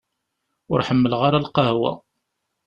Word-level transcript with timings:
Ur 0.71 0.79
ḥemmleɣ 0.87 1.21
ara 1.27 1.43
lqahwa. 1.45 1.91